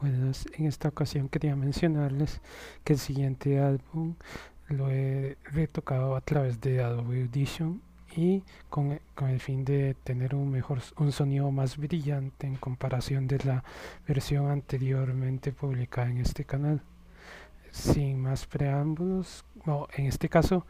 [0.00, 2.40] Buenas, en esta ocasión quería mencionarles
[2.84, 4.14] que el siguiente álbum
[4.68, 7.82] lo he retocado a través de Adobe Audition
[8.14, 13.26] y con, con, el fin de tener un mejor un sonido más brillante en comparación
[13.26, 13.64] de la
[14.06, 16.80] versión anteriormente publicada en este canal.
[17.72, 19.44] Sin más preámbulos
[19.96, 20.64] en este caso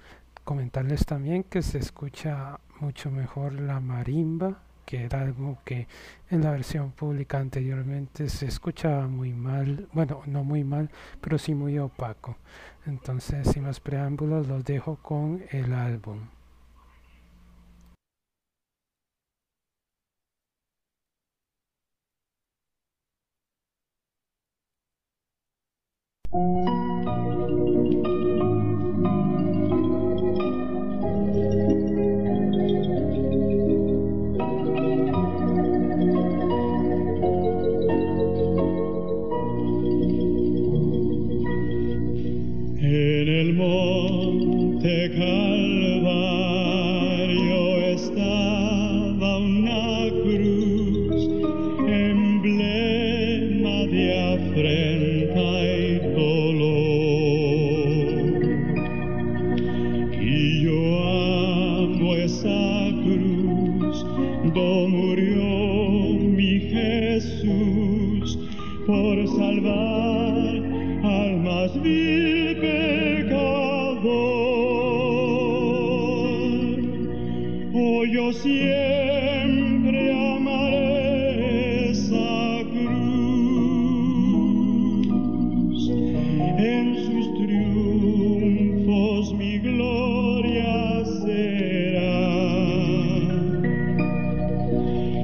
[0.44, 5.86] comentarles también que se escucha mucho mejor la marimba que era algo que
[6.30, 10.88] en la versión pública anteriormente se escuchaba muy mal, bueno, no muy mal,
[11.20, 12.38] pero sí muy opaco.
[12.86, 16.20] Entonces, sin más preámbulos, los dejo con el álbum.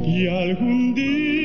[0.06, 1.43] y algún día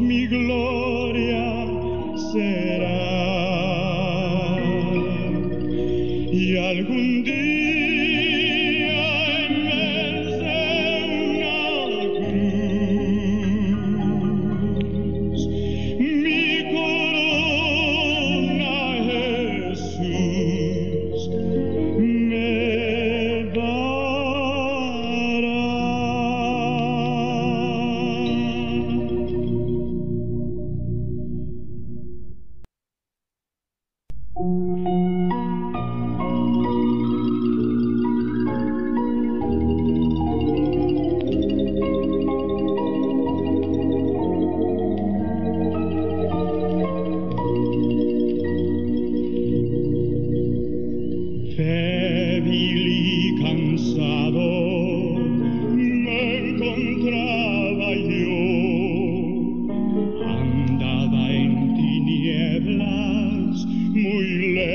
[0.00, 0.49] mi gloria.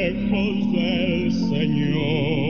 [0.05, 2.44] siervos del Señor.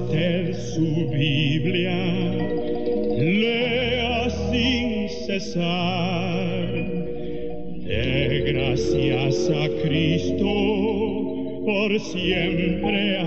[0.00, 1.96] usted su Biblia,
[3.18, 6.68] lea sin cesar.
[7.84, 10.52] De gracias a Cristo
[11.64, 13.18] por siempre.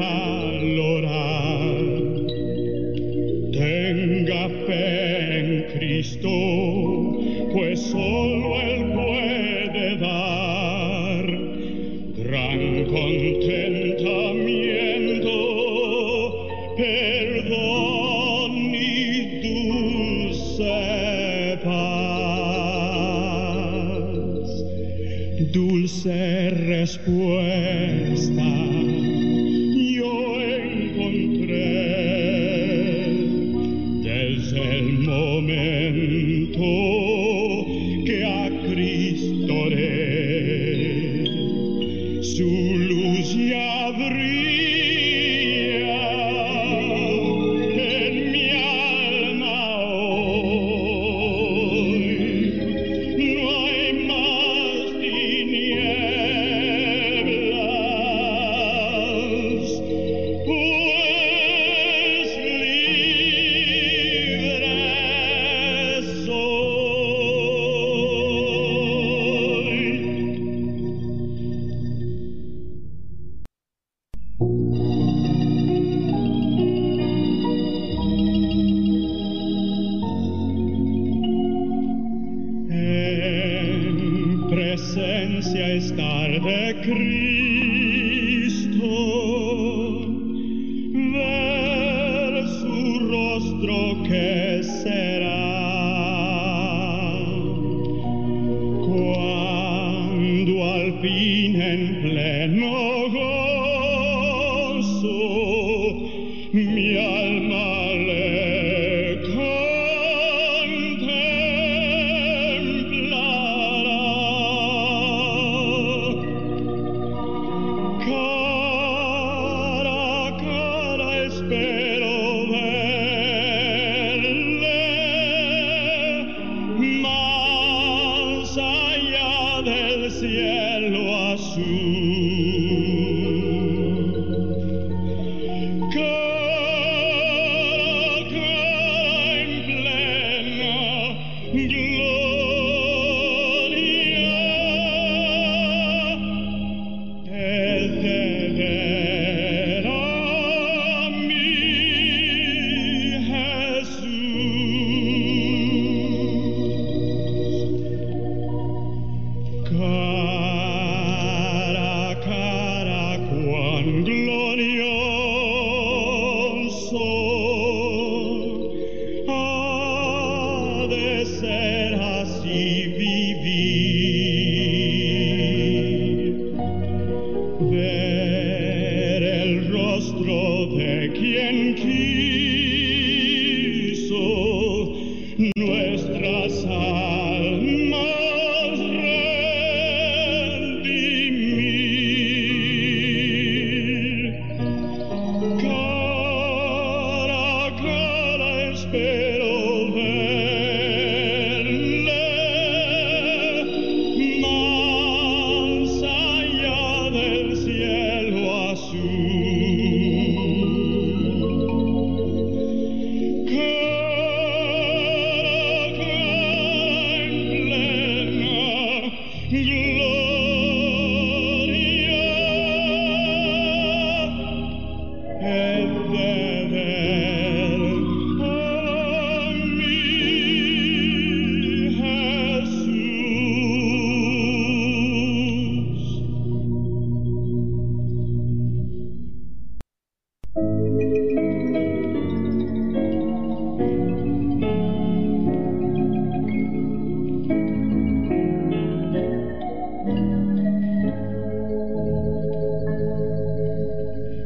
[185.56, 187.31] nuestras almas.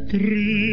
[0.10, 0.65] три.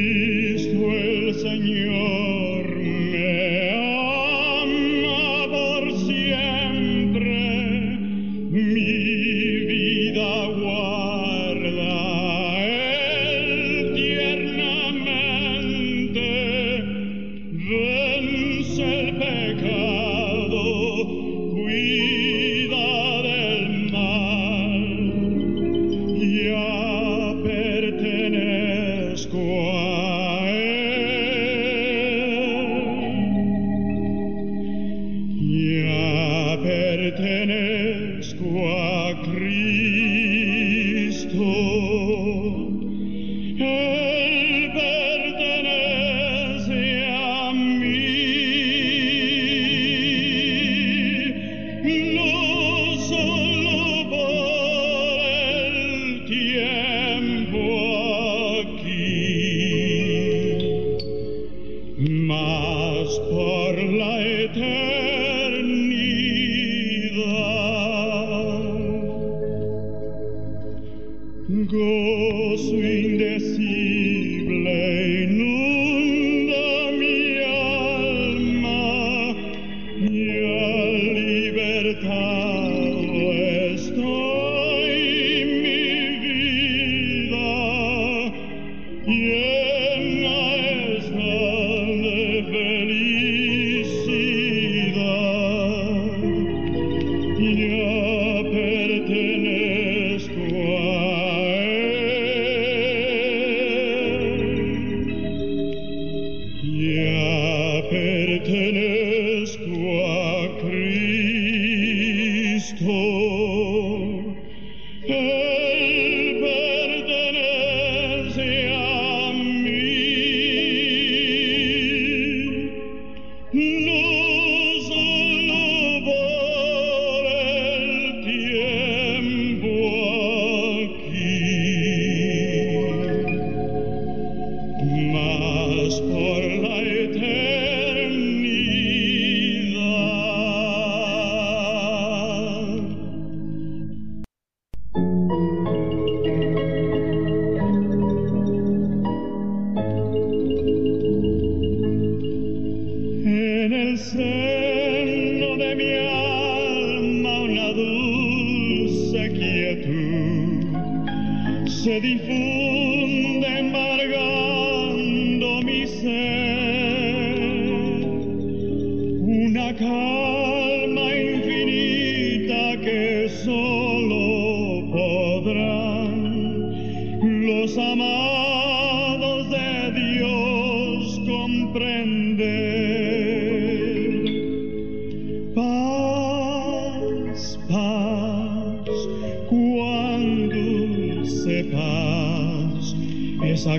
[62.09, 65.02] Master, leite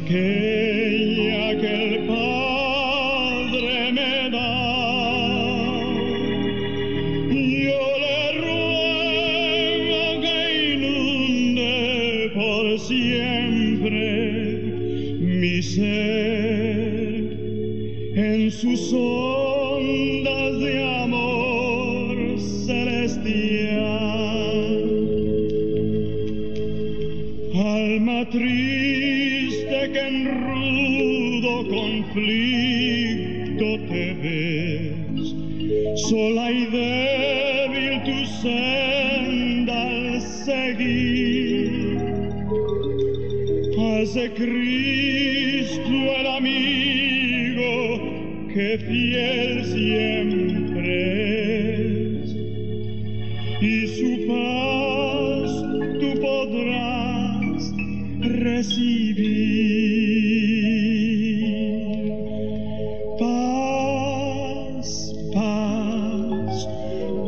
[0.04, 2.08] aquella que el
[48.78, 51.24] fiel siempre
[53.62, 55.50] y su paz
[56.00, 57.74] tú podrás
[58.20, 59.54] recibir.
[63.20, 64.88] Paz,
[65.34, 66.68] paz,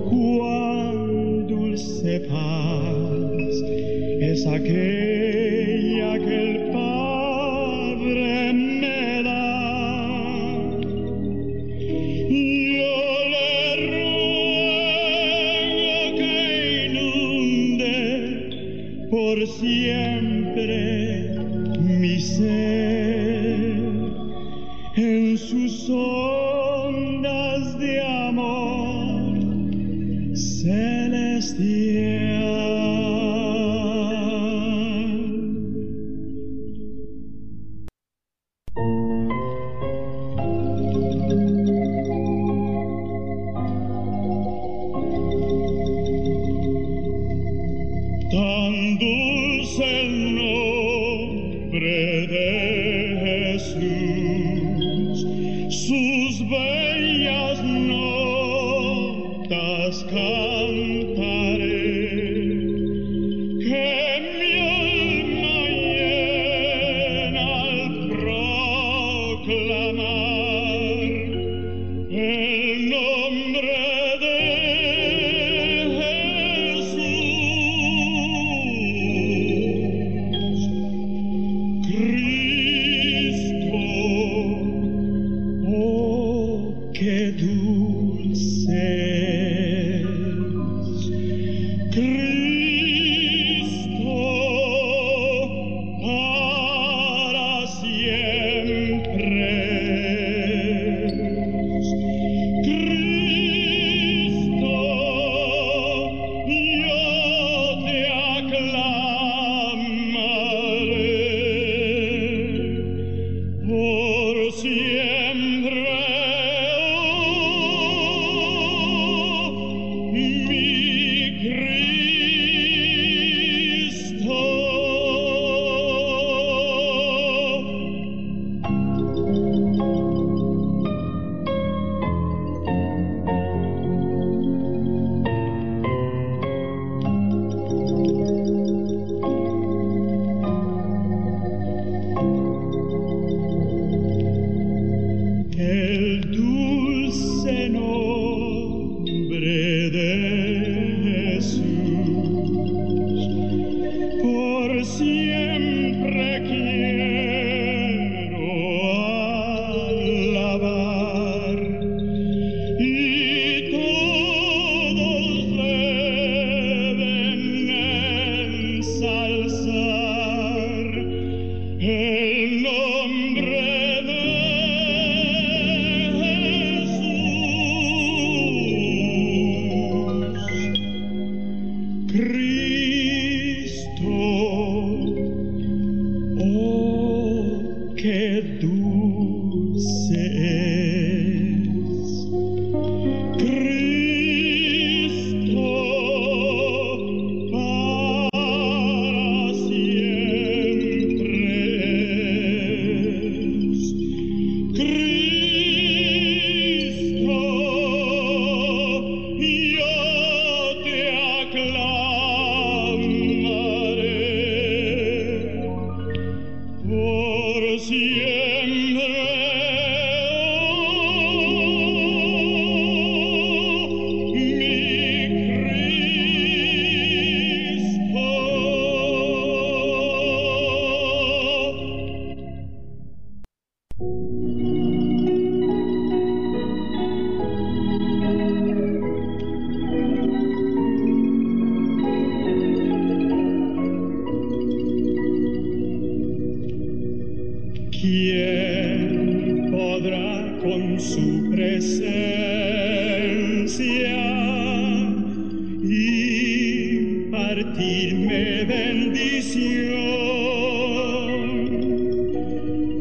[0.09, 3.55] cuán dulce paz
[4.19, 6.54] es aquella que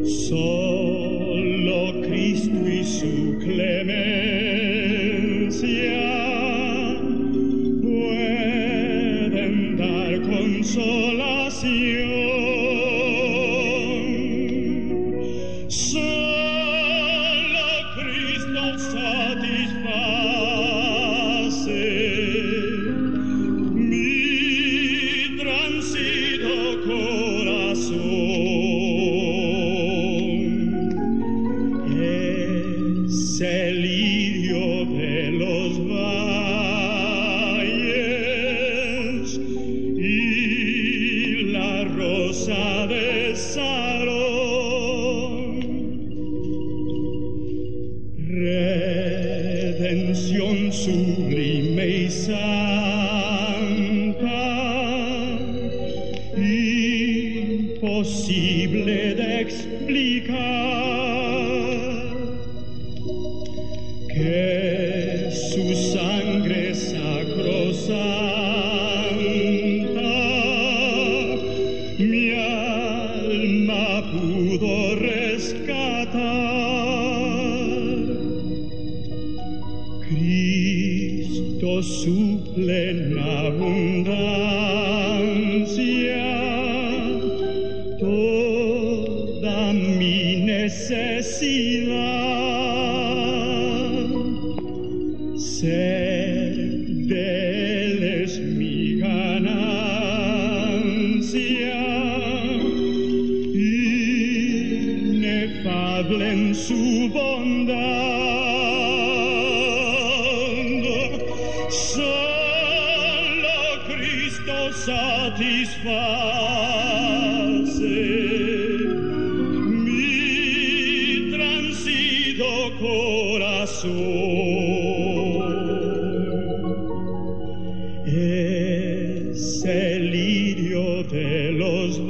[0.06, 0.63] So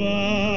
[0.05, 0.54] over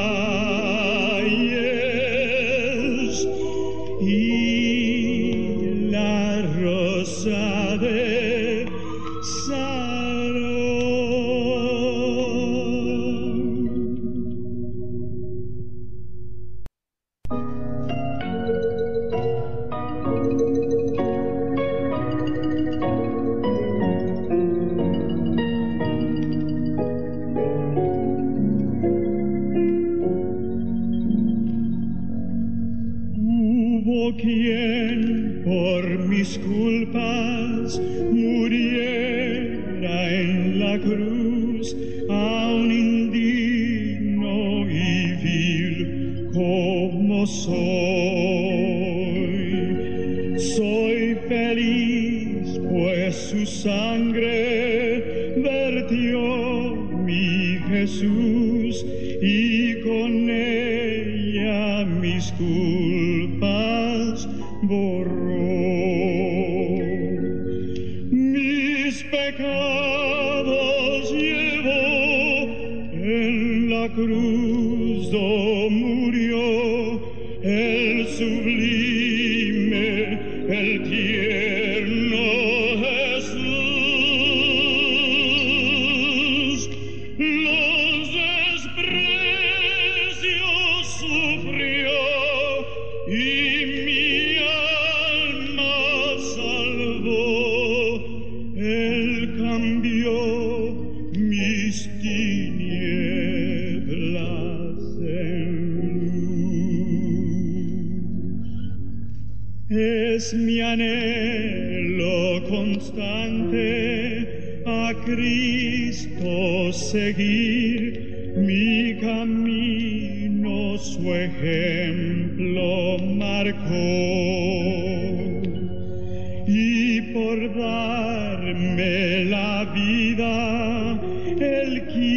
[131.82, 132.17] que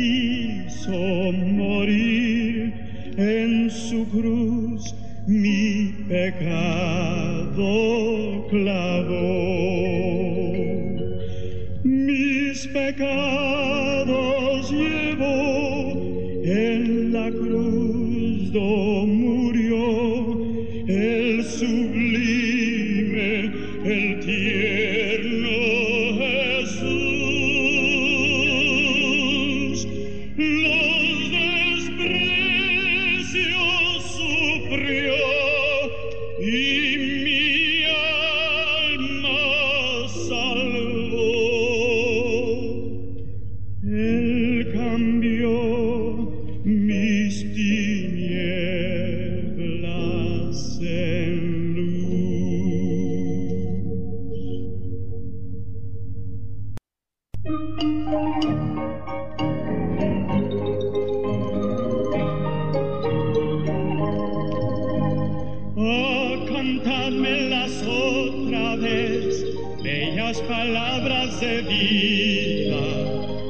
[65.82, 69.42] Oh, cantadmelas otra vez,
[69.82, 72.82] bellas palabras de vida.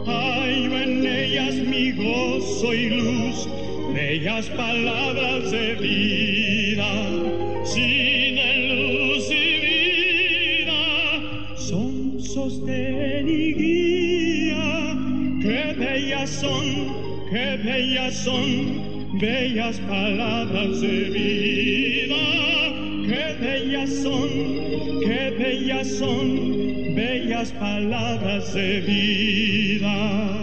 [0.07, 3.49] Hallo en ellas mi gozo y luz,
[3.93, 6.93] bellas palabras de vida.
[7.65, 8.37] Sin
[8.69, 14.97] luz y vida son sostén y guía.
[15.43, 21.90] Qué bellas son, qué bellas son, bellas palabras de vida
[23.07, 24.29] qué bellas son,
[25.01, 30.40] qué bellas son, bellas palabras de vida.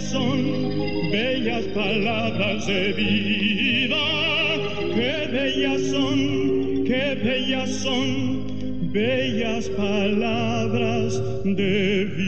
[0.00, 3.96] son, bellas palabras de vida.
[4.94, 12.27] Qué bellas son, qué bellas son, bellas palabras de vida.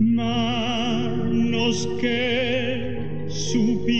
[0.00, 3.97] Manos que supieron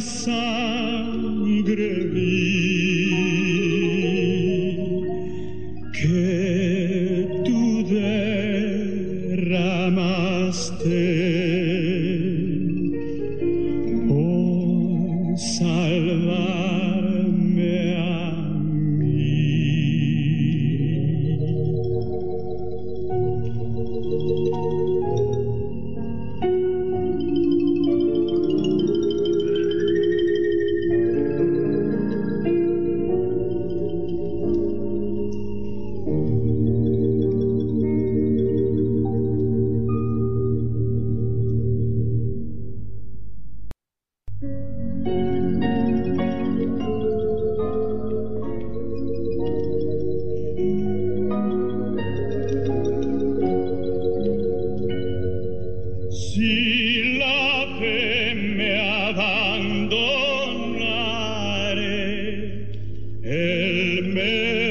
[0.00, 1.64] sangre
[2.12, 2.67] mía.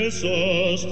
[0.09, 0.85] Christos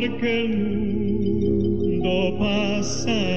[0.00, 0.48] porque el
[1.98, 3.27] mundo pasa.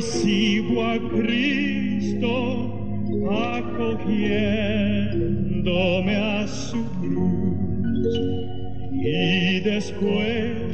[0.00, 2.72] sigo a Cristo
[3.30, 8.20] acogiéndome a su cruz.
[8.92, 10.65] Y después